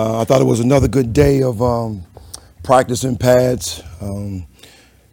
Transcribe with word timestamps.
Uh, 0.00 0.22
I 0.22 0.24
thought 0.24 0.40
it 0.40 0.46
was 0.46 0.60
another 0.60 0.88
good 0.88 1.12
day 1.12 1.42
of 1.42 1.60
um, 1.60 2.06
practicing 2.62 3.18
pads. 3.18 3.82
Um, 4.00 4.46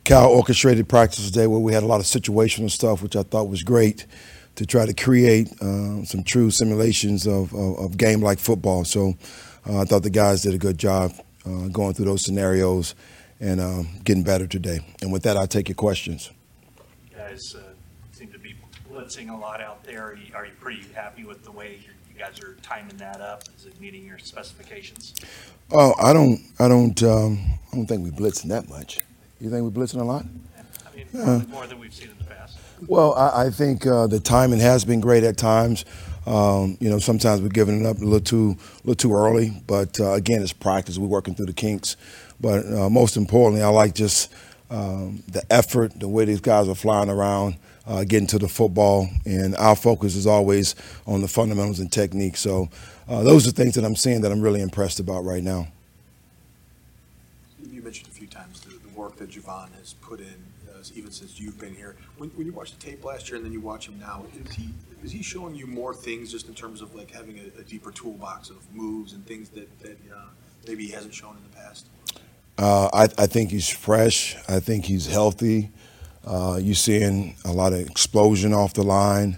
Cal 0.06 0.30
orchestrated 0.30 0.88
practice 0.88 1.30
today 1.30 1.46
where 1.46 1.60
we 1.60 1.74
had 1.74 1.84
a 1.84 1.86
lot 1.86 2.00
of 2.00 2.06
situational 2.06 2.72
stuff, 2.72 3.04
which 3.04 3.18
I 3.18 3.24
thought 3.24 3.50
was 3.50 3.64
great 3.64 4.06
to 4.56 4.66
try 4.66 4.86
to 4.86 4.94
create 4.94 5.52
uh, 5.62 6.06
some 6.06 6.24
true 6.24 6.52
simulations 6.52 7.28
of, 7.28 7.54
of, 7.54 7.78
of 7.80 7.98
game 7.98 8.22
like 8.22 8.40
football. 8.40 8.86
So 8.86 9.16
uh, 9.68 9.82
I 9.82 9.84
thought 9.84 10.04
the 10.04 10.10
guys 10.10 10.44
did 10.44 10.54
a 10.54 10.58
good 10.58 10.78
job 10.78 11.12
uh, 11.46 11.68
going 11.68 11.94
through 11.94 12.06
those 12.06 12.24
scenarios 12.24 12.96
and 13.42 13.60
uh, 13.60 13.84
getting 14.06 14.24
better 14.24 14.48
today. 14.48 14.80
And 15.02 15.12
with 15.12 15.24
that, 15.24 15.36
I'll 15.36 15.48
take 15.48 15.68
your 15.68 15.76
questions. 15.76 16.32
You 17.12 17.18
guys 17.18 17.56
uh, 17.58 17.74
seem 18.14 18.32
to 18.32 18.40
be 18.40 18.56
blitzing 18.90 19.30
a 19.32 19.36
lot 19.36 19.60
out 19.60 19.84
there. 19.84 20.12
Are 20.12 20.16
you, 20.16 20.34
are 20.34 20.46
you 20.46 20.54
pretty 20.62 20.86
happy 20.94 21.26
with 21.26 21.44
the 21.44 21.52
way 21.52 21.78
you 22.18 22.24
guys 22.24 22.40
are 22.40 22.56
timing 22.64 22.98
that 22.98 23.22
up? 23.22 23.44
Is 23.58 23.66
it 23.66 23.80
meeting 23.80 24.06
your 24.06 24.18
specifications? 24.18 25.14
Oh, 25.72 25.94
I 26.02 26.14
don't, 26.14 26.40
I 26.60 26.68
don't, 26.68 27.02
um, 27.04 27.40
I 27.72 27.76
don't 27.76 27.86
think 27.86 28.04
we're 28.04 28.12
blitzing 28.12 28.50
that 28.50 28.68
much. 28.70 29.00
You 29.40 29.50
think 29.50 29.64
we're 29.64 29.84
blitzing 29.84 30.02
a 30.02 30.04
lot? 30.04 30.26
I 30.92 30.96
mean, 30.96 31.06
more 31.14 31.26
than- 31.26 31.50
more 31.50 31.68
than 31.68 31.80
we've 31.80 31.94
seen 31.94 32.10
in 32.10 32.18
the 32.18 32.24
past. 32.24 32.58
Well, 32.88 33.14
I, 33.14 33.46
I 33.46 33.50
think 33.52 33.86
uh, 33.86 34.08
the 34.08 34.20
timing 34.20 34.60
has 34.60 34.84
been 34.86 35.00
great 35.02 35.24
at 35.24 35.38
times. 35.38 35.86
Um, 36.26 36.78
you 36.80 36.90
know, 36.90 37.00
sometimes 37.00 37.42
we're 37.42 37.50
giving 37.50 37.82
it 37.82 37.86
up 37.86 37.98
a 37.98 38.04
little 38.04 38.20
too, 38.20 38.58
a 38.60 38.88
little 38.88 38.96
too 38.96 39.14
early. 39.16 39.52
But 39.68 40.00
uh, 40.00 40.14
again, 40.14 40.42
it's 40.42 40.54
practice. 40.54 40.98
We're 40.98 41.08
working 41.08 41.36
through 41.36 41.46
the 41.48 41.54
kinks. 41.54 41.98
But 42.42 42.66
uh, 42.66 42.90
most 42.90 43.16
importantly, 43.18 43.64
I 43.64 43.70
like 43.70 43.94
just 43.96 44.32
um, 44.70 45.24
the 45.28 45.44
effort, 45.50 46.00
the 46.00 46.08
way 46.08 46.26
these 46.26 46.42
guys 46.42 46.68
are 46.68 46.76
flying 46.76 47.10
around, 47.10 47.56
uh, 47.86 48.04
getting 48.04 48.28
to 48.28 48.40
the 48.40 48.50
football, 48.50 49.08
and 49.26 49.56
our 49.56 49.76
focus 49.76 50.16
is 50.16 50.28
always 50.28 50.76
on 51.06 51.22
the 51.22 51.28
fundamentals 51.28 51.80
and 51.80 51.92
technique. 51.92 52.36
So 52.36 52.70
uh, 53.08 53.24
those 53.24 53.48
are 53.48 53.52
things 53.52 53.76
that 53.76 53.86
I'm 53.86 53.96
seeing 53.96 54.22
that 54.22 54.32
I'm 54.32 54.42
really 54.42 54.62
impressed 54.62 55.00
about 55.00 55.24
right 55.24 55.44
now. 55.44 55.68
You 57.72 57.82
mentioned 57.82 58.10
a 58.10 58.12
few 58.12 58.28
times 58.28 58.60
the, 58.62 58.72
the 58.72 59.00
work 59.00 59.16
that 59.18 59.32
Javon 59.32 59.70
has 59.80 59.94
put 59.94 60.20
in, 60.20 60.36
uh, 60.70 60.84
even 60.96 61.12
since 61.12 61.40
you've 61.40 61.60
been 61.60 61.74
here. 61.74 61.96
When, 62.18 62.30
when 62.32 62.46
you 62.46 62.52
watched 62.52 62.78
the 62.78 62.86
tape 62.86 63.06
last 63.06 63.30
year 63.30 63.38
and 63.38 63.46
then 63.46 63.54
you 63.54 63.62
watch 63.62 63.88
him 63.88 63.98
now, 64.00 64.26
is 64.46 64.54
he, 64.54 64.70
is 65.04 65.12
he 65.14 65.24
showing 65.24 65.56
you 65.56 65.66
more 65.66 65.94
things 65.94 66.30
just 66.32 66.50
in 66.50 66.56
terms 66.56 66.82
of 66.82 66.94
like 66.94 67.12
having 67.12 67.40
a, 67.40 67.62
a 67.62 67.64
deeper 67.64 67.92
toolbox 67.92 68.50
of 68.50 68.58
moves 68.76 69.14
and 69.14 69.26
things 69.26 69.48
that, 69.50 69.80
that, 69.80 69.98
uh, 70.14 70.26
maybe 70.68 70.86
he 70.86 70.92
hasn't 70.92 71.14
shown 71.14 71.38
in 71.38 71.44
the 71.50 71.56
past? 71.56 71.88
Uh, 72.58 72.90
I, 72.94 73.04
I 73.24 73.28
think 73.28 73.52
he's 73.52 73.70
fresh. 73.70 74.36
I 74.50 74.60
think 74.60 74.86
he's 74.86 75.06
healthy. 75.06 75.72
Uh, 76.26 76.60
you're 76.62 76.76
seeing 76.76 77.36
a 77.46 77.52
lot 77.52 77.72
of 77.74 77.80
explosion 77.80 78.54
off 78.54 78.74
the 78.74 78.84
line, 78.84 79.38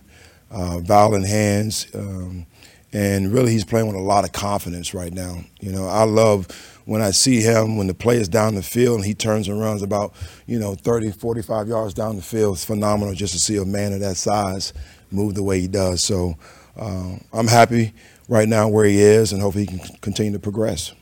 uh, 0.49 0.79
violent 0.79 1.27
hands, 1.27 1.87
um, 1.93 2.45
and 2.93 3.31
really 3.31 3.51
he's 3.51 3.65
playing 3.65 3.87
with 3.87 3.95
a 3.95 4.01
lot 4.01 4.23
of 4.23 4.31
confidence 4.31 4.93
right 4.93 5.13
now. 5.13 5.43
You 5.59 5.71
know, 5.71 5.87
I 5.87 6.03
love 6.03 6.47
when 6.85 7.01
I 7.03 7.11
see 7.11 7.41
him 7.41 7.77
when 7.77 7.85
the 7.85 7.93
play 7.93 8.17
is 8.17 8.27
down 8.27 8.55
the 8.55 8.63
field 8.63 8.97
and 8.97 9.05
he 9.05 9.13
turns 9.13 9.47
and 9.47 9.59
runs 9.59 9.83
about, 9.83 10.13
you 10.47 10.57
know, 10.57 10.73
30, 10.73 11.11
45 11.11 11.67
yards 11.67 11.93
down 11.93 12.15
the 12.15 12.23
field. 12.23 12.55
It's 12.55 12.65
phenomenal 12.65 13.13
just 13.13 13.33
to 13.33 13.39
see 13.39 13.57
a 13.57 13.65
man 13.65 13.93
of 13.93 13.99
that 13.99 14.17
size 14.17 14.73
move 15.11 15.35
the 15.35 15.43
way 15.43 15.59
he 15.59 15.67
does. 15.67 16.03
So 16.03 16.33
uh, 16.75 17.17
I'm 17.31 17.47
happy 17.47 17.93
right 18.27 18.47
now 18.47 18.67
where 18.67 18.85
he 18.85 18.99
is 18.99 19.31
and 19.31 19.41
hopefully 19.41 19.65
he 19.65 19.77
can 19.77 19.97
continue 19.97 20.31
to 20.31 20.39
progress. 20.39 20.93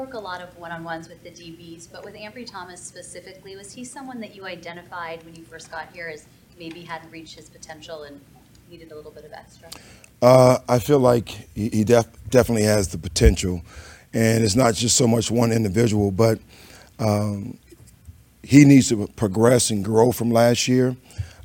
Work 0.00 0.14
a 0.14 0.18
lot 0.18 0.40
of 0.40 0.56
one-on-ones 0.56 1.10
with 1.10 1.22
the 1.22 1.28
DBs, 1.28 1.86
but 1.92 2.06
with 2.06 2.14
Ambry 2.14 2.50
Thomas 2.50 2.80
specifically, 2.80 3.54
was 3.54 3.70
he 3.70 3.84
someone 3.84 4.18
that 4.20 4.34
you 4.34 4.46
identified 4.46 5.22
when 5.26 5.34
you 5.34 5.42
first 5.42 5.70
got 5.70 5.92
here 5.92 6.08
as 6.08 6.24
maybe 6.58 6.80
hadn't 6.80 7.10
reached 7.10 7.36
his 7.36 7.50
potential 7.50 8.04
and 8.04 8.18
needed 8.70 8.92
a 8.92 8.96
little 8.96 9.10
bit 9.10 9.26
of 9.26 9.32
extra? 9.34 9.68
Uh, 10.22 10.56
I 10.66 10.78
feel 10.78 11.00
like 11.00 11.28
he, 11.54 11.68
he 11.68 11.84
def- 11.84 12.08
definitely 12.30 12.62
has 12.62 12.88
the 12.88 12.96
potential, 12.96 13.60
and 14.14 14.42
it's 14.42 14.56
not 14.56 14.72
just 14.72 14.96
so 14.96 15.06
much 15.06 15.30
one 15.30 15.52
individual, 15.52 16.10
but 16.10 16.38
um, 16.98 17.58
he 18.42 18.64
needs 18.64 18.88
to 18.88 19.06
progress 19.16 19.68
and 19.68 19.84
grow 19.84 20.12
from 20.12 20.30
last 20.30 20.66
year. 20.66 20.96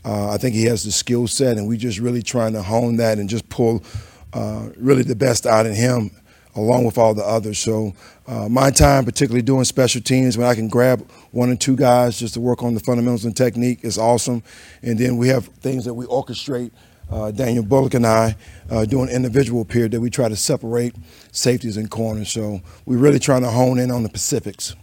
Uh, 0.05 0.29
I 0.29 0.37
think 0.37 0.55
he 0.55 0.63
has 0.63 0.85
the 0.85 0.93
skill 0.93 1.27
set, 1.27 1.57
and 1.57 1.67
we're 1.67 1.77
just 1.77 1.99
really 1.99 2.23
trying 2.23 2.53
to 2.53 2.61
hone 2.61 2.95
that 2.97 3.17
and 3.17 3.27
just 3.27 3.49
pull 3.49 3.83
uh, 4.31 4.69
really 4.77 5.03
the 5.03 5.13
best 5.13 5.45
out 5.45 5.65
of 5.65 5.73
him, 5.75 6.11
along 6.55 6.85
with 6.85 6.97
all 6.97 7.13
the 7.13 7.23
others. 7.23 7.59
So 7.59 7.93
uh, 8.27 8.49
my 8.49 8.71
time, 8.71 9.05
particularly 9.05 9.41
doing 9.41 9.65
special 9.65 10.01
teams, 10.01 10.37
when 10.37 10.47
I 10.47 10.55
can 10.55 10.67
grab 10.67 11.09
one 11.31 11.49
or 11.49 11.55
two 11.55 11.75
guys 11.75 12.17
just 12.17 12.33
to 12.35 12.41
work 12.41 12.63
on 12.63 12.73
the 12.73 12.79
fundamentals 12.79 13.25
and 13.25 13.35
technique, 13.35 13.79
is 13.83 13.97
awesome. 13.97 14.41
And 14.81 14.97
then 14.97 15.17
we 15.17 15.27
have 15.27 15.45
things 15.45 15.85
that 15.85 15.93
we 15.93 16.05
orchestrate. 16.05 16.71
Uh, 17.11 17.29
Daniel 17.29 17.63
Bullock 17.63 17.93
and 17.93 18.07
I 18.07 18.35
uh, 18.71 18.83
doing 18.83 19.09
individual 19.09 19.63
period 19.63 19.91
that 19.91 20.01
we 20.01 20.09
try 20.09 20.27
to 20.27 20.35
separate 20.35 20.95
safeties 21.31 21.77
and 21.77 21.91
corners. 21.91 22.31
So 22.31 22.61
we're 22.85 22.97
really 22.97 23.19
trying 23.19 23.43
to 23.43 23.51
hone 23.51 23.77
in 23.77 23.91
on 23.91 24.01
the 24.01 24.09
Pacifics. 24.09 24.75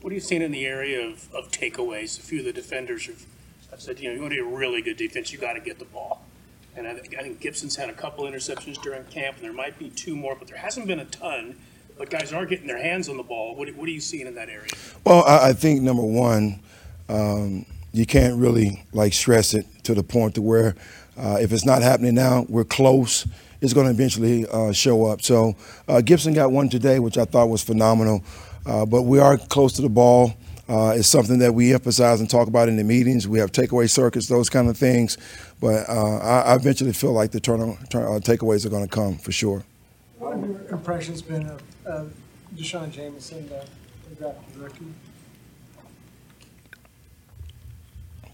What 0.00 0.10
are 0.10 0.14
you 0.14 0.20
seeing 0.20 0.42
in 0.42 0.50
the 0.50 0.66
area 0.66 1.06
of, 1.06 1.32
of 1.32 1.52
takeaways? 1.52 2.18
A 2.18 2.22
few 2.22 2.40
of 2.40 2.46
the 2.46 2.52
defenders 2.52 3.06
have, 3.06 3.24
have 3.70 3.80
said, 3.80 4.00
you 4.00 4.08
know, 4.08 4.14
you 4.16 4.20
want 4.22 4.32
to 4.32 4.42
be 4.42 4.54
a 4.54 4.56
really 4.56 4.82
good 4.82 4.96
defense, 4.96 5.32
you 5.32 5.38
got 5.38 5.52
to 5.52 5.60
get 5.60 5.78
the 5.78 5.84
ball. 5.84 6.23
And 6.76 6.86
I 6.86 6.94
think, 6.94 7.16
I 7.16 7.22
think 7.22 7.40
Gipson's 7.40 7.76
had 7.76 7.88
a 7.88 7.92
couple 7.92 8.24
interceptions 8.24 8.80
during 8.82 9.04
camp, 9.04 9.36
and 9.36 9.44
there 9.44 9.52
might 9.52 9.78
be 9.78 9.90
two 9.90 10.16
more, 10.16 10.34
but 10.34 10.48
there 10.48 10.56
hasn't 10.58 10.86
been 10.86 10.98
a 10.98 11.04
ton. 11.04 11.56
But 11.96 12.10
guys 12.10 12.32
are 12.32 12.44
getting 12.44 12.66
their 12.66 12.82
hands 12.82 13.08
on 13.08 13.16
the 13.16 13.22
ball. 13.22 13.54
What, 13.54 13.68
what 13.76 13.88
are 13.88 13.92
you 13.92 14.00
seeing 14.00 14.26
in 14.26 14.34
that 14.34 14.48
area? 14.48 14.70
Well, 15.04 15.24
I, 15.24 15.50
I 15.50 15.52
think 15.52 15.82
number 15.82 16.02
one, 16.02 16.60
um, 17.08 17.66
you 17.92 18.04
can't 18.06 18.36
really 18.36 18.84
like 18.92 19.12
stress 19.12 19.54
it 19.54 19.66
to 19.84 19.94
the 19.94 20.02
point 20.02 20.34
to 20.34 20.42
where 20.42 20.74
uh, 21.16 21.38
if 21.40 21.52
it's 21.52 21.64
not 21.64 21.82
happening 21.82 22.14
now, 22.14 22.44
we're 22.48 22.64
close. 22.64 23.26
It's 23.60 23.72
going 23.72 23.86
to 23.86 23.92
eventually 23.92 24.46
uh, 24.48 24.72
show 24.72 25.06
up. 25.06 25.22
So 25.22 25.56
uh, 25.86 26.02
Gipson 26.04 26.34
got 26.34 26.50
one 26.50 26.68
today, 26.68 26.98
which 26.98 27.16
I 27.16 27.24
thought 27.24 27.48
was 27.48 27.62
phenomenal. 27.62 28.24
Uh, 28.66 28.84
but 28.84 29.02
we 29.02 29.20
are 29.20 29.36
close 29.38 29.72
to 29.74 29.82
the 29.82 29.88
ball. 29.88 30.34
Uh, 30.68 30.94
it's 30.96 31.08
something 31.08 31.38
that 31.40 31.52
we 31.52 31.74
emphasize 31.74 32.20
and 32.20 32.30
talk 32.30 32.48
about 32.48 32.68
in 32.68 32.76
the 32.76 32.84
meetings. 32.84 33.28
We 33.28 33.38
have 33.38 33.52
takeaway 33.52 33.88
circuits, 33.88 34.28
those 34.28 34.48
kind 34.48 34.68
of 34.68 34.78
things. 34.78 35.18
But 35.60 35.88
uh, 35.88 36.18
I, 36.18 36.40
I 36.40 36.54
eventually 36.54 36.92
feel 36.92 37.12
like 37.12 37.32
the 37.32 37.40
turn, 37.40 37.76
turn, 37.90 38.04
takeaways 38.22 38.64
are 38.64 38.70
going 38.70 38.86
to 38.86 38.88
come 38.88 39.18
for 39.18 39.32
sure. 39.32 39.64
What 40.18 40.36
have 40.36 40.48
your 40.48 40.60
impressions 40.70 41.20
been 41.20 41.46
of, 41.46 41.62
of 41.84 42.14
D'Shawn 42.56 42.90
Jamison, 42.90 43.46
the 43.48 43.66
the 44.08 44.14
drafted 44.16 44.56
rookie? 44.56 44.86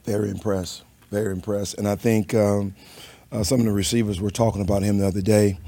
Very 0.04 0.30
impressed. 0.30 0.82
Very 1.10 1.32
impressed. 1.32 1.78
And 1.78 1.88
I 1.88 1.96
think 1.96 2.34
um, 2.34 2.74
uh, 3.32 3.42
some 3.42 3.60
of 3.60 3.66
the 3.66 3.72
receivers 3.72 4.20
were 4.20 4.30
talking 4.30 4.62
about 4.62 4.82
him 4.82 4.98
the 4.98 5.06
other 5.06 5.20
day. 5.20 5.58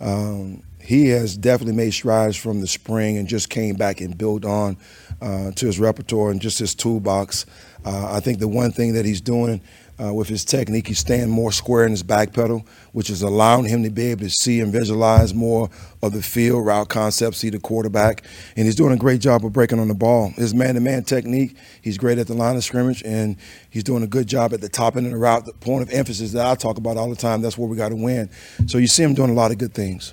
Um, 0.00 0.62
he 0.84 1.08
has 1.08 1.36
definitely 1.36 1.74
made 1.74 1.92
strides 1.92 2.36
from 2.36 2.60
the 2.60 2.66
spring 2.66 3.16
and 3.16 3.26
just 3.26 3.48
came 3.48 3.74
back 3.74 4.02
and 4.02 4.18
built 4.18 4.44
on 4.44 4.76
uh, 5.22 5.50
to 5.52 5.66
his 5.66 5.80
repertoire 5.80 6.30
and 6.30 6.42
just 6.42 6.58
his 6.58 6.74
toolbox. 6.74 7.46
Uh, 7.86 8.12
I 8.12 8.20
think 8.20 8.38
the 8.38 8.48
one 8.48 8.70
thing 8.70 8.92
that 8.92 9.06
he's 9.06 9.22
doing 9.22 9.62
uh, 10.02 10.12
with 10.12 10.28
his 10.28 10.44
technique, 10.44 10.86
he's 10.88 10.98
staying 10.98 11.30
more 11.30 11.52
square 11.52 11.84
in 11.84 11.90
his 11.90 12.02
back 12.02 12.34
pedal, 12.34 12.66
which 12.92 13.08
is 13.08 13.22
allowing 13.22 13.64
him 13.64 13.82
to 13.82 13.90
be 13.90 14.10
able 14.10 14.24
to 14.24 14.30
see 14.30 14.60
and 14.60 14.72
visualize 14.72 15.32
more 15.32 15.70
of 16.02 16.12
the 16.12 16.20
field, 16.20 16.66
route 16.66 16.90
concepts, 16.90 17.38
see 17.38 17.48
the 17.48 17.58
quarterback. 17.58 18.22
And 18.54 18.66
he's 18.66 18.74
doing 18.74 18.92
a 18.92 18.98
great 18.98 19.22
job 19.22 19.42
of 19.44 19.54
breaking 19.54 19.78
on 19.78 19.88
the 19.88 19.94
ball. 19.94 20.30
His 20.36 20.52
man 20.52 20.74
to 20.74 20.80
man 20.80 21.04
technique, 21.04 21.56
he's 21.80 21.96
great 21.96 22.18
at 22.18 22.26
the 22.26 22.34
line 22.34 22.56
of 22.56 22.64
scrimmage, 22.64 23.02
and 23.04 23.36
he's 23.70 23.84
doing 23.84 24.02
a 24.02 24.08
good 24.08 24.26
job 24.26 24.52
at 24.52 24.60
the 24.60 24.68
top 24.68 24.96
end 24.96 25.06
of 25.06 25.12
the 25.12 25.18
route. 25.18 25.46
The 25.46 25.52
point 25.54 25.82
of 25.82 25.90
emphasis 25.90 26.32
that 26.32 26.46
I 26.46 26.54
talk 26.56 26.76
about 26.76 26.98
all 26.98 27.08
the 27.08 27.16
time, 27.16 27.40
that's 27.40 27.56
where 27.56 27.68
we 27.68 27.76
got 27.76 27.90
to 27.90 27.96
win. 27.96 28.28
So 28.66 28.76
you 28.76 28.86
see 28.86 29.02
him 29.02 29.14
doing 29.14 29.30
a 29.30 29.34
lot 29.34 29.50
of 29.50 29.56
good 29.56 29.72
things. 29.72 30.12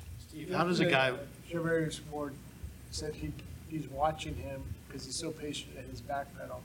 How 0.54 0.66
does 0.66 0.80
a 0.80 0.86
guy, 0.86 1.14
Charvarius 1.50 2.00
Ward 2.12 2.34
said 2.92 3.14
he, 3.16 3.32
he's 3.70 3.88
watching 3.88 4.36
him 4.36 4.62
because 4.88 5.06
he's 5.06 5.16
so 5.16 5.32
patient 5.32 5.72
at 5.78 5.86
his 5.86 6.02
back 6.02 6.28
pedal 6.38 6.62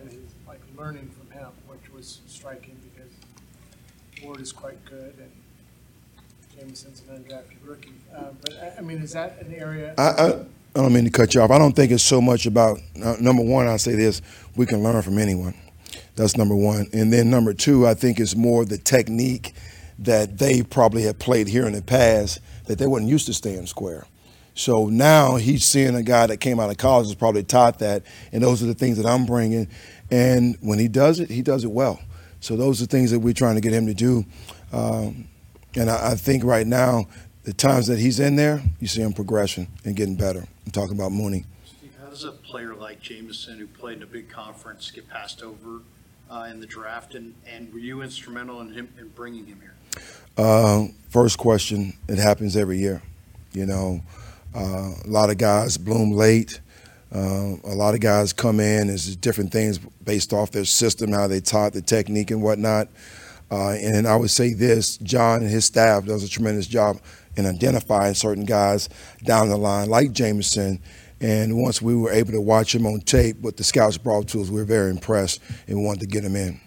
and 0.00 0.10
he's 0.10 0.34
like 0.46 0.60
learning 0.76 1.10
from 1.10 1.30
him, 1.30 1.48
which 1.68 1.92
was 1.92 2.20
striking 2.26 2.76
because 2.94 3.12
Ward 4.22 4.40
is 4.40 4.52
quite 4.52 4.82
good 4.84 5.14
and 5.18 5.30
Jamison's 6.56 7.02
an 7.08 7.22
undrafted 7.22 7.56
rookie. 7.64 7.92
Uh, 8.14 8.30
but 8.40 8.54
I, 8.54 8.78
I 8.78 8.80
mean, 8.80 8.98
is 8.98 9.12
that 9.12 9.40
an 9.42 9.54
area? 9.54 9.94
I, 9.98 10.02
I, 10.02 10.28
I 10.30 10.82
don't 10.82 10.92
mean 10.92 11.04
to 11.04 11.10
cut 11.10 11.34
you 11.34 11.42
off. 11.42 11.50
I 11.50 11.58
don't 11.58 11.76
think 11.76 11.92
it's 11.92 12.02
so 12.02 12.20
much 12.20 12.46
about 12.46 12.78
uh, 13.02 13.16
number 13.20 13.42
one. 13.42 13.68
I 13.68 13.76
say 13.76 13.94
this: 13.94 14.22
we 14.56 14.64
can 14.64 14.82
learn 14.82 15.00
from 15.02 15.18
anyone. 15.18 15.54
That's 16.14 16.36
number 16.36 16.56
one, 16.56 16.86
and 16.94 17.12
then 17.12 17.28
number 17.28 17.52
two, 17.52 17.86
I 17.86 17.92
think 17.92 18.18
it's 18.18 18.34
more 18.34 18.64
the 18.64 18.78
technique 18.78 19.52
that 19.98 20.38
they 20.38 20.62
probably 20.62 21.02
have 21.02 21.18
played 21.18 21.48
here 21.48 21.66
in 21.66 21.72
the 21.72 21.82
past 21.82 22.40
that 22.66 22.78
they 22.78 22.86
weren't 22.86 23.08
used 23.08 23.26
to 23.26 23.34
staying 23.34 23.66
square. 23.66 24.06
So 24.54 24.86
now 24.86 25.36
he's 25.36 25.64
seeing 25.64 25.94
a 25.94 26.02
guy 26.02 26.26
that 26.26 26.38
came 26.38 26.58
out 26.58 26.70
of 26.70 26.78
college 26.78 27.08
is 27.08 27.14
probably 27.14 27.44
taught 27.44 27.78
that, 27.80 28.02
and 28.32 28.42
those 28.42 28.62
are 28.62 28.66
the 28.66 28.74
things 28.74 28.96
that 28.96 29.06
I'm 29.06 29.26
bringing. 29.26 29.68
And 30.10 30.56
when 30.60 30.78
he 30.78 30.88
does 30.88 31.20
it, 31.20 31.30
he 31.30 31.42
does 31.42 31.64
it 31.64 31.70
well. 31.70 32.00
So 32.40 32.56
those 32.56 32.80
are 32.80 32.86
things 32.86 33.10
that 33.10 33.20
we're 33.20 33.34
trying 33.34 33.56
to 33.56 33.60
get 33.60 33.72
him 33.72 33.86
to 33.86 33.94
do. 33.94 34.24
Um, 34.72 35.28
and 35.74 35.90
I, 35.90 36.12
I 36.12 36.14
think 36.14 36.42
right 36.44 36.66
now, 36.66 37.06
the 37.44 37.52
times 37.52 37.86
that 37.88 37.98
he's 37.98 38.18
in 38.18 38.36
there, 38.36 38.62
you 38.80 38.88
see 38.88 39.02
him 39.02 39.12
progression 39.12 39.68
and 39.84 39.94
getting 39.94 40.16
better. 40.16 40.46
I'm 40.64 40.72
talking 40.72 40.96
about 40.96 41.12
Mooney. 41.12 41.44
Steve, 41.64 41.92
how 42.00 42.08
does 42.08 42.24
a 42.24 42.32
player 42.32 42.74
like 42.74 43.00
Jamison, 43.00 43.58
who 43.58 43.66
played 43.66 43.98
in 43.98 44.02
a 44.02 44.06
big 44.06 44.28
conference, 44.28 44.90
get 44.90 45.08
passed 45.08 45.42
over 45.42 45.82
uh, 46.30 46.48
in 46.50 46.60
the 46.60 46.66
draft? 46.66 47.14
And, 47.14 47.34
and 47.46 47.72
were 47.72 47.78
you 47.78 48.02
instrumental 48.02 48.60
in 48.62 48.72
him 48.72 48.88
in 48.98 49.08
bringing 49.08 49.46
him 49.46 49.60
here? 49.60 49.74
Uh, 50.36 50.86
first 51.08 51.38
question, 51.38 51.95
it 52.08 52.18
happens 52.18 52.56
every 52.56 52.78
year. 52.78 53.02
You 53.52 53.66
know, 53.66 54.00
uh, 54.54 54.92
a 55.04 55.08
lot 55.08 55.30
of 55.30 55.38
guys 55.38 55.76
bloom 55.76 56.12
late. 56.12 56.60
Uh, 57.14 57.54
a 57.64 57.74
lot 57.74 57.94
of 57.94 58.00
guys 58.00 58.32
come 58.32 58.60
in. 58.60 58.88
There's 58.88 59.16
different 59.16 59.52
things 59.52 59.78
based 59.78 60.32
off 60.32 60.50
their 60.50 60.64
system, 60.64 61.12
how 61.12 61.26
they 61.26 61.40
taught 61.40 61.72
the 61.72 61.82
technique 61.82 62.30
and 62.30 62.42
whatnot. 62.42 62.88
Uh, 63.50 63.70
and 63.70 64.06
I 64.08 64.16
would 64.16 64.30
say 64.30 64.52
this: 64.52 64.96
John 64.98 65.40
and 65.40 65.50
his 65.50 65.64
staff 65.64 66.04
does 66.04 66.24
a 66.24 66.28
tremendous 66.28 66.66
job 66.66 67.00
in 67.36 67.46
identifying 67.46 68.14
certain 68.14 68.44
guys 68.44 68.88
down 69.22 69.48
the 69.48 69.56
line, 69.56 69.88
like 69.88 70.12
Jamison. 70.12 70.80
And 71.20 71.62
once 71.62 71.80
we 71.80 71.94
were 71.94 72.12
able 72.12 72.32
to 72.32 72.40
watch 72.40 72.74
him 72.74 72.86
on 72.86 73.00
tape, 73.00 73.38
what 73.40 73.56
the 73.56 73.64
scouts 73.64 73.96
brought 73.96 74.28
to 74.28 74.40
us, 74.42 74.50
we 74.50 74.58
were 74.58 74.64
very 74.66 74.90
impressed 74.90 75.40
and 75.66 75.82
wanted 75.82 76.00
to 76.00 76.06
get 76.06 76.24
him 76.24 76.36
in. 76.36 76.60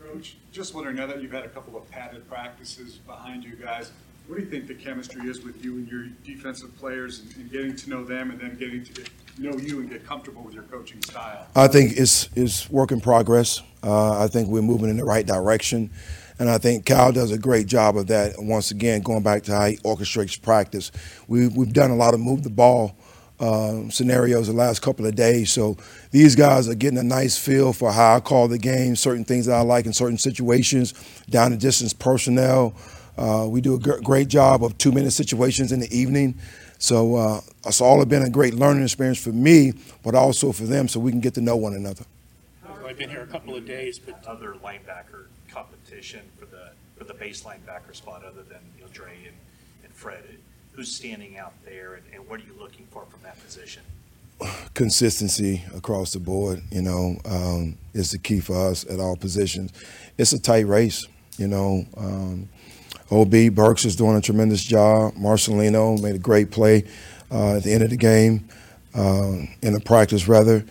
Coach, 0.00 0.36
just 0.50 0.74
wondering, 0.74 0.96
now 0.96 1.06
that 1.06 1.22
you've 1.22 1.30
had 1.30 1.44
a 1.44 1.48
couple 1.48 1.76
of 1.76 1.88
padded 1.90 2.28
practices 2.28 2.94
behind 3.06 3.44
you 3.44 3.54
guys, 3.54 3.92
what 4.26 4.36
do 4.38 4.42
you 4.44 4.48
think 4.50 4.66
the 4.66 4.74
chemistry 4.74 5.28
is 5.28 5.42
with 5.42 5.62
you 5.64 5.74
and 5.76 5.88
your 5.88 6.04
defensive 6.24 6.76
players 6.78 7.20
and- 7.20 7.36
and 7.36 7.50
getting 7.52 7.76
to 7.76 7.90
know 7.90 8.04
them 8.04 8.30
and 8.30 8.40
then 8.40 8.56
getting 8.58 8.84
to 8.84 8.92
get, 8.92 9.08
know 9.38 9.56
you 9.58 9.80
and 9.80 9.90
get 9.90 10.06
comfortable 10.06 10.42
with 10.42 10.54
your 10.54 10.62
coaching 10.64 11.02
style? 11.02 11.46
I 11.54 11.68
think 11.68 11.96
it's 11.96 12.28
it's 12.34 12.70
work 12.70 12.90
in 12.92 13.00
progress. 13.00 13.60
Uh, 13.82 14.18
I 14.22 14.28
think 14.28 14.48
we're 14.48 14.62
moving 14.62 14.88
in 14.88 14.96
the 14.96 15.04
right 15.04 15.26
direction, 15.26 15.90
and 16.38 16.48
I 16.48 16.56
think 16.58 16.86
Cal 16.86 17.12
does 17.12 17.32
a 17.32 17.38
great 17.38 17.66
job 17.66 17.96
of 17.98 18.06
that. 18.06 18.34
Once 18.38 18.70
again, 18.70 19.02
going 19.02 19.22
back 19.22 19.42
to 19.44 19.52
how 19.52 19.66
he 19.66 19.76
orchestrates 19.78 20.40
practice, 20.40 20.90
we 21.28 21.48
we've 21.48 21.72
done 21.72 21.90
a 21.90 21.96
lot 21.96 22.14
of 22.14 22.20
move 22.20 22.44
the 22.44 22.50
ball 22.50 22.96
uh, 23.40 23.88
scenarios 23.90 24.46
the 24.46 24.52
last 24.54 24.80
couple 24.80 25.04
of 25.04 25.14
days. 25.16 25.52
So 25.52 25.76
these 26.12 26.34
guys 26.34 26.68
are 26.68 26.74
getting 26.74 26.98
a 26.98 27.02
nice 27.02 27.36
feel 27.36 27.72
for 27.72 27.92
how 27.92 28.16
I 28.16 28.20
call 28.20 28.48
the 28.48 28.58
game, 28.58 28.96
certain 28.96 29.24
things 29.24 29.46
that 29.46 29.54
I 29.56 29.60
like 29.60 29.84
in 29.86 29.92
certain 29.92 30.18
situations, 30.18 30.94
down 31.28 31.50
the 31.50 31.56
distance 31.58 31.92
personnel. 31.92 32.74
Uh, 33.16 33.46
we 33.48 33.60
do 33.60 33.74
a 33.74 33.78
great 33.78 34.28
job 34.28 34.64
of 34.64 34.76
two 34.78 34.92
minute 34.92 35.12
situations 35.12 35.72
in 35.72 35.80
the 35.80 35.96
evening. 35.96 36.34
So 36.78 37.16
uh, 37.16 37.40
it's 37.64 37.80
all 37.80 38.04
been 38.04 38.22
a 38.22 38.30
great 38.30 38.54
learning 38.54 38.82
experience 38.82 39.18
for 39.18 39.30
me, 39.30 39.72
but 40.02 40.14
also 40.14 40.52
for 40.52 40.64
them, 40.64 40.88
so 40.88 41.00
we 41.00 41.10
can 41.10 41.20
get 41.20 41.34
to 41.34 41.40
know 41.40 41.56
one 41.56 41.74
another. 41.74 42.04
I've 42.84 42.98
been 42.98 43.10
here 43.10 43.22
a 43.22 43.26
couple 43.26 43.56
of 43.56 43.66
days, 43.66 43.98
but 43.98 44.22
Other 44.26 44.54
linebacker 44.62 45.26
competition 45.50 46.20
for 46.38 46.46
the, 46.46 46.70
for 46.96 47.04
the 47.04 47.14
base 47.14 47.42
linebacker 47.42 47.94
spot 47.94 48.22
other 48.24 48.42
than, 48.42 48.60
you 48.76 48.84
know, 48.84 48.90
Dre 48.92 49.16
and, 49.26 49.36
and 49.82 49.92
Fred. 49.92 50.22
Who's 50.72 50.94
standing 50.94 51.38
out 51.38 51.54
there 51.64 51.94
and, 51.94 52.04
and 52.12 52.28
what 52.28 52.40
are 52.40 52.44
you 52.44 52.54
looking 52.58 52.86
for 52.90 53.04
from 53.06 53.20
that 53.22 53.42
position? 53.42 53.82
consistency 54.74 55.64
across 55.74 56.12
the 56.12 56.18
board, 56.18 56.62
you 56.70 56.82
know, 56.82 57.16
um, 57.24 57.78
is 57.92 58.10
the 58.10 58.18
key 58.18 58.40
for 58.40 58.68
us 58.70 58.84
at 58.90 59.00
all 59.00 59.16
positions. 59.16 59.72
It's 60.18 60.32
a 60.32 60.38
tight 60.38 60.66
race, 60.66 61.06
you 61.38 61.48
know. 61.48 61.86
Um, 61.96 62.48
OB 63.10 63.54
Burks 63.54 63.84
is 63.84 63.96
doing 63.96 64.16
a 64.16 64.20
tremendous 64.20 64.62
job. 64.62 65.14
Marcelino 65.14 66.00
made 66.00 66.14
a 66.14 66.18
great 66.18 66.50
play 66.50 66.84
uh, 67.30 67.56
at 67.56 67.62
the 67.62 67.72
end 67.72 67.82
of 67.82 67.90
the 67.90 67.96
game, 67.96 68.48
uh, 68.94 69.32
in 69.62 69.74
the 69.74 69.80
practice 69.84 70.28
rather, 70.28 70.64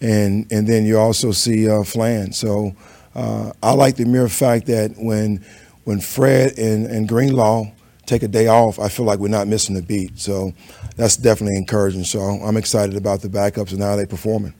and 0.00 0.50
and 0.50 0.66
then 0.66 0.84
you 0.84 0.98
also 0.98 1.32
see 1.32 1.68
uh, 1.68 1.82
Flan. 1.84 2.32
So 2.32 2.74
uh, 3.14 3.52
I 3.62 3.72
like 3.72 3.96
the 3.96 4.04
mere 4.04 4.28
fact 4.28 4.66
that 4.66 4.94
when 4.96 5.44
when 5.84 6.00
Fred 6.00 6.58
and, 6.58 6.86
and 6.86 7.08
Greenlaw 7.08 7.66
take 8.06 8.22
a 8.22 8.28
day 8.28 8.46
off, 8.48 8.78
I 8.78 8.88
feel 8.88 9.04
like 9.04 9.18
we're 9.18 9.28
not 9.28 9.48
missing 9.48 9.76
a 9.76 9.82
beat. 9.82 10.18
So 10.18 10.52
that's 10.96 11.16
definitely 11.16 11.56
encouraging. 11.56 12.04
So 12.04 12.20
I'm 12.20 12.56
excited 12.56 12.96
about 12.96 13.20
the 13.20 13.28
backups 13.28 13.72
and 13.72 13.82
how 13.82 13.96
they're 13.96 14.06
performing. 14.06 14.54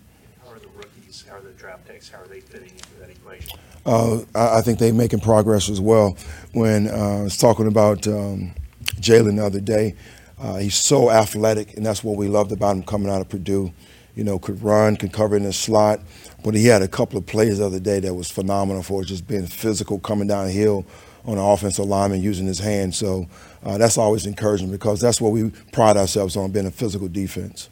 How 0.45 0.53
are 0.53 0.59
the 0.59 0.69
rookies, 0.69 1.25
how 1.29 1.37
are 1.37 1.41
the 1.41 1.51
draft 1.51 1.87
picks, 1.87 2.09
how 2.09 2.21
are 2.21 2.27
they 2.27 2.41
fitting 2.41 2.71
into 2.71 2.95
that 3.01 3.11
equation? 3.11 3.59
Uh, 3.87 4.23
I, 4.35 4.59
I 4.59 4.61
think 4.63 4.79
they're 4.81 4.93
making 4.93 5.21
progress 5.21 5.71
as 5.71 5.81
well. 5.81 6.17
When 6.53 6.89
uh, 6.89 7.21
I 7.21 7.23
was 7.23 7.37
talking 7.37 7.69
about 7.69 8.07
um, 8.09 8.53
Jalen 9.01 9.37
the 9.37 9.47
other 9.47 9.61
day, 9.61 9.95
uh, 10.39 10.57
he's 10.57 10.75
so 10.75 11.11
athletic, 11.11 11.77
and 11.77 11.87
that's 11.87 12.03
what 12.03 12.17
we 12.17 12.29
loved 12.29 12.53
about 12.53 12.77
him 12.77 12.83
coming 12.83 13.11
out 13.11 13.21
of 13.21 13.29
Purdue. 13.29 13.73
You 14.17 14.25
know, 14.25 14.39
could 14.39 14.63
run, 14.63 14.97
could 14.97 15.13
cover 15.13 15.37
in 15.37 15.45
the 15.45 15.53
slot, 15.53 16.01
but 16.43 16.55
he 16.55 16.67
had 16.67 16.83
a 16.83 16.89
couple 16.89 17.19
of 17.19 17.27
plays 17.27 17.59
the 17.59 17.67
other 17.67 17.79
day 17.79 18.01
that 18.01 18.15
was 18.15 18.31
phenomenal 18.31 18.83
for 18.83 19.03
us, 19.03 19.07
just 19.07 19.27
being 19.29 19.47
physical, 19.47 19.99
coming 20.01 20.27
downhill 20.27 20.85
on 21.25 21.37
the 21.37 21.43
offensive 21.43 21.85
lineman 21.85 22.23
using 22.23 22.47
his 22.47 22.59
hands. 22.59 22.97
So 22.97 23.29
uh, 23.63 23.79
that's 23.79 23.99
always 23.99 24.27
encouraging 24.27 24.71
because 24.71 25.01
that's 25.01 25.21
what 25.21 25.33
we 25.33 25.51
pride 25.73 25.97
ourselves 25.97 26.37
on, 26.37 26.51
being 26.51 26.67
a 26.67 26.71
physical 26.71 27.09
defense. 27.09 27.69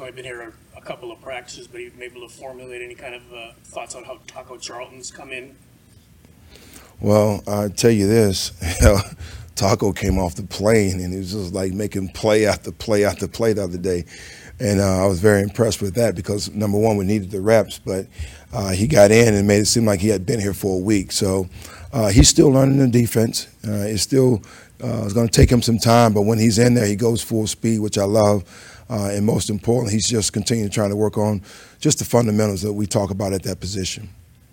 I've 0.00 0.14
been 0.14 0.24
here 0.24 0.52
couple 0.88 1.12
of 1.12 1.20
practices, 1.20 1.68
but 1.68 1.82
you've 1.82 1.92
been 1.98 2.10
able 2.10 2.26
to 2.26 2.34
formulate 2.34 2.80
any 2.80 2.94
kind 2.94 3.14
of 3.14 3.22
uh, 3.30 3.52
thoughts 3.62 3.94
on 3.94 4.04
how 4.04 4.18
Taco 4.26 4.56
Charlton's 4.56 5.10
come 5.10 5.30
in. 5.32 5.54
Well, 6.98 7.42
I 7.46 7.68
tell 7.68 7.90
you 7.90 8.06
this, 8.06 8.52
Taco 9.54 9.92
came 9.92 10.18
off 10.18 10.36
the 10.36 10.44
plane 10.44 10.98
and 11.00 11.12
he 11.12 11.18
was 11.18 11.32
just 11.34 11.52
like 11.52 11.74
making 11.74 12.08
play 12.08 12.46
after 12.46 12.72
play 12.72 13.04
after 13.04 13.28
play 13.28 13.52
the 13.52 13.64
other 13.64 13.76
day, 13.76 14.06
and 14.58 14.80
uh, 14.80 15.04
I 15.04 15.06
was 15.06 15.20
very 15.20 15.42
impressed 15.42 15.82
with 15.82 15.94
that 15.96 16.16
because 16.16 16.50
number 16.54 16.78
one, 16.78 16.96
we 16.96 17.04
needed 17.04 17.30
the 17.30 17.42
reps, 17.42 17.78
but 17.78 18.06
uh, 18.54 18.70
he 18.70 18.86
got 18.86 19.10
in 19.10 19.34
and 19.34 19.46
made 19.46 19.60
it 19.60 19.66
seem 19.66 19.84
like 19.84 20.00
he 20.00 20.08
had 20.08 20.24
been 20.24 20.40
here 20.40 20.54
for 20.54 20.76
a 20.76 20.82
week. 20.82 21.12
So 21.12 21.50
uh, 21.92 22.08
he's 22.08 22.30
still 22.30 22.48
learning 22.48 22.78
the 22.78 22.88
defense. 22.88 23.46
Uh, 23.62 23.84
it's 23.84 24.02
still 24.02 24.42
uh, 24.82 25.02
it's 25.04 25.12
going 25.12 25.28
to 25.28 25.32
take 25.32 25.50
him 25.50 25.60
some 25.60 25.78
time, 25.78 26.14
but 26.14 26.22
when 26.22 26.38
he's 26.38 26.58
in 26.58 26.72
there, 26.72 26.86
he 26.86 26.96
goes 26.96 27.22
full 27.22 27.46
speed, 27.46 27.80
which 27.80 27.98
I 27.98 28.04
love. 28.04 28.44
Uh, 28.90 29.10
and 29.12 29.24
most 29.24 29.50
importantly, 29.50 29.92
he's 29.92 30.08
just 30.08 30.32
continuing 30.32 30.70
trying 30.70 30.90
to 30.90 30.96
work 30.96 31.18
on 31.18 31.42
just 31.80 31.98
the 31.98 32.04
fundamentals 32.04 32.62
that 32.62 32.72
we 32.72 32.86
talk 32.86 33.10
about 33.10 33.32
at 33.32 33.42
that 33.42 33.60
position. 33.60 34.08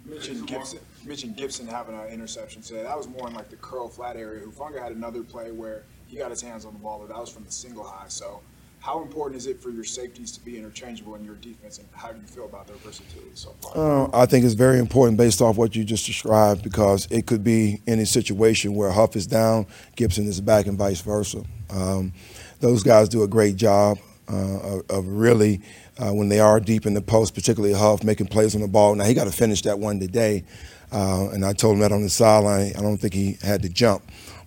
mentioned 0.06 0.48
Gipson, 0.48 0.80
mentioned 1.06 1.38
Gipson 1.38 1.68
having 1.70 1.98
an 1.98 2.08
interception 2.08 2.62
today. 2.62 2.84
That 2.84 2.98
was 2.98 3.08
more 3.08 3.28
in 3.28 3.34
like 3.34 3.50
the 3.50 3.56
curl 3.58 3.88
flat 3.88 4.18
area. 4.18 4.46
Hufanga 4.46 4.82
had 4.82 4.92
another 4.92 5.24
play 5.24 5.52
where 5.52 5.84
he 6.08 6.18
got 6.18 6.32
his 6.32 6.42
hands 6.42 6.66
on 6.66 6.74
the 6.74 6.80
ball, 6.80 7.00
but 7.00 7.10
that 7.10 7.20
was 7.20 7.30
from 7.30 7.46
the 7.46 7.52
single 7.52 7.84
high. 7.84 8.08
So, 8.08 8.42
how 8.80 9.02
important 9.02 9.38
is 9.38 9.48
it 9.48 9.64
for 9.64 9.72
your 9.72 9.84
safeties 9.84 10.32
to 10.34 10.46
be 10.46 10.60
interchangeable 10.60 11.16
in 11.16 11.24
your 11.24 11.36
defense, 11.36 11.80
and 11.80 11.88
how 11.92 12.12
do 12.12 12.20
you 12.20 12.28
feel 12.28 12.46
about 12.46 12.68
their 12.68 12.76
versatility 12.76 13.32
so 13.34 13.56
far? 13.62 14.06
Uh, 14.06 14.10
I 14.14 14.28
think 14.28 14.46
it's 14.46 14.54
very 14.54 14.78
important 14.78 15.18
based 15.18 15.42
off 15.42 15.58
what 15.58 15.76
you 15.76 15.84
just 15.84 16.06
described 16.06 16.62
because 16.62 17.08
it 17.10 17.26
could 17.26 17.44
be 17.44 17.82
any 17.88 18.06
situation 18.06 18.76
where 18.76 18.92
Huff 18.92 19.16
is 19.16 19.26
down, 19.26 19.66
Gipson 19.96 20.28
is 20.28 20.40
back, 20.40 20.68
and 20.68 20.78
vice 20.78 21.02
versa. 21.02 21.44
Um, 21.72 22.14
those 22.60 22.84
guys 22.84 23.10
do 23.10 23.24
a 23.24 23.28
great 23.28 23.56
job 23.56 23.98
uh, 24.28 24.80
of, 24.90 25.08
really, 25.08 25.62
uh, 25.98 26.12
when 26.12 26.30
they 26.30 26.40
are 26.40 26.60
deep 26.60 26.86
in 26.86 26.94
the 26.94 27.02
post, 27.02 27.34
particularly 27.34 27.74
Huff, 27.74 28.04
making 28.04 28.28
plays 28.28 28.56
on 28.56 28.62
the 28.62 28.68
ball. 28.68 28.96
Now, 28.96 29.06
he 29.06 29.14
got 29.14 29.26
to 29.26 29.32
finish 29.32 29.62
that 29.64 29.80
one 29.80 30.00
today, 30.00 30.44
uh, 30.92 31.30
and 31.30 31.46
I 31.46 31.54
told 31.54 31.76
him 31.76 31.80
that 31.82 31.92
on 31.92 32.02
the 32.02 32.10
sideline. 32.10 32.74
I 32.78 32.82
don't 32.82 32.98
think 32.98 33.14
he 33.14 33.38
had 33.42 33.62
to 33.64 33.70
jump, 33.70 34.04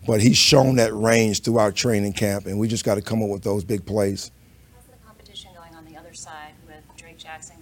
but 0.06 0.20
he's 0.20 0.36
shown 0.36 0.76
that 0.76 0.94
range 0.94 1.42
throughout 1.42 1.74
training 1.76 2.12
camp, 2.12 2.46
and 2.46 2.58
we 2.58 2.68
just 2.68 2.84
got 2.84 2.96
to 2.96 3.02
come 3.02 3.22
up 3.22 3.30
with 3.30 3.42
those 3.42 3.64
big 3.64 3.86
plays. 3.86 4.30
How's 4.74 4.86
the 4.86 5.06
competition 5.06 5.50
going 5.56 5.74
on 5.74 5.84
the 5.84 5.98
other 5.98 6.14
side 6.14 6.52
with 6.66 6.82
Drake 6.96 7.18
Jackson, 7.18 7.56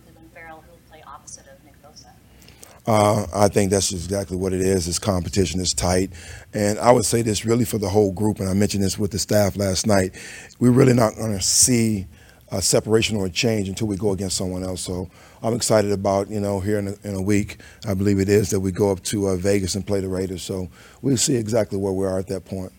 Uh, 2.87 3.27
I 3.35 3.49
think 3.49 3.71
that's 3.71 3.93
exactly 3.93 4.37
what 4.37 4.53
it 4.53 4.61
is. 4.61 4.87
This 4.87 4.99
competition 4.99 5.61
is 5.61 5.73
tight. 5.73 6.11
And 6.55 6.79
I 6.79 6.93
would 6.93 7.05
say 7.05 7.23
this 7.23 7.45
really 7.45 7.65
for 7.65 7.79
the 7.79 7.89
whole 7.89 8.13
group, 8.13 8.39
and 8.39 8.49
I 8.49 8.55
mentioned 8.55 8.85
this 8.85 8.99
with 8.99 9.11
the 9.11 9.19
staff 9.19 9.57
last 9.57 9.87
night. 9.87 10.15
We're 10.61 10.71
really 10.71 10.95
not 10.95 11.17
going 11.17 11.33
to 11.33 11.43
see 11.43 12.07
a 12.53 12.63
separation 12.63 13.17
or 13.17 13.27
a 13.27 13.31
change 13.31 13.69
until 13.69 13.89
we 13.89 13.97
go 13.97 14.13
against 14.13 14.37
someone 14.37 14.63
else. 14.63 14.81
So 14.81 15.11
I'm 15.43 15.55
excited 15.55 15.91
about, 15.91 16.31
you 16.31 16.39
know, 16.39 16.61
here 16.61 16.79
in 16.79 16.89
a, 16.89 16.95
in 17.03 17.15
a 17.17 17.23
week, 17.23 17.59
I 17.87 17.95
believe 17.95 18.21
it 18.21 18.29
is, 18.29 18.51
that 18.51 18.61
we 18.61 18.71
go 18.71 18.93
up 18.93 19.03
to 19.05 19.29
uh, 19.29 19.37
Vegas 19.37 19.75
and 19.75 19.85
play 19.85 20.01
the 20.01 20.09
Raiders. 20.09 20.43
So 20.43 20.69
we'll 21.03 21.17
see 21.17 21.35
exactly 21.35 21.79
where 21.79 21.93
we 21.93 22.07
are 22.07 22.21
at 22.21 22.29
that 22.29 22.45
point. 22.45 22.73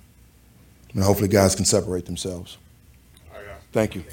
And 0.93 1.03
hopefully 1.03 1.27
guys 1.27 1.53
can 1.53 1.65
separate 1.65 2.05
themselves. 2.05 2.57
Thank 3.73 3.95
you. 3.95 4.03